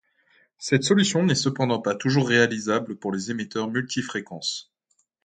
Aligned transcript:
Cette 0.57 0.83
solution 0.83 1.21
n'est 1.21 1.35
cependant 1.35 1.79
pas 1.79 1.93
toujours 1.93 2.27
réalisable 2.27 2.95
pour 2.97 3.11
les 3.11 3.29
émetteurs 3.29 3.69
multifréquences. 3.69 4.73